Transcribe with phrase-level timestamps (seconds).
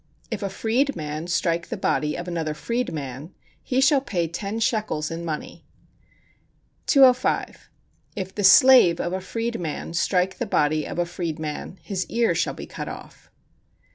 [0.31, 4.59] If a freed man strike the body of another freed man, he shall pay ten
[4.59, 5.67] shekels in money.
[6.87, 7.69] 205.
[8.15, 12.07] If the slave of a freed man strike the body of a freed man, his
[12.07, 13.29] ear shall be cut off.